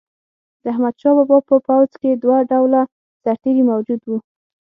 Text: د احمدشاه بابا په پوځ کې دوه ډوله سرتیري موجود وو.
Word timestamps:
د 0.61 0.63
احمدشاه 0.73 1.13
بابا 1.17 1.37
په 1.49 1.55
پوځ 1.67 1.89
کې 2.01 2.11
دوه 2.23 2.37
ډوله 2.51 2.81
سرتیري 3.23 3.63
موجود 3.71 4.01
وو. 4.03 4.17